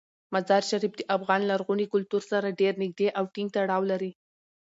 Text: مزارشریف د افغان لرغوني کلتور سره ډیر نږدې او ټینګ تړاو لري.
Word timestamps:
مزارشریف 0.33 0.93
د 0.97 1.01
افغان 1.15 1.41
لرغوني 1.51 1.85
کلتور 1.93 2.21
سره 2.31 2.57
ډیر 2.61 2.73
نږدې 2.83 3.07
او 3.17 3.23
ټینګ 3.33 3.49
تړاو 3.55 3.81
لري. 3.91 4.11